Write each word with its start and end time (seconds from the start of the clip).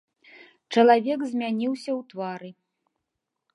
Чалавек 0.77 1.19
змяніўся 1.33 1.91
ў 1.99 2.09
твары. 2.13 2.51